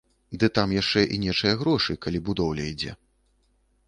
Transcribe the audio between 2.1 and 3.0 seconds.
будоўля ідзе.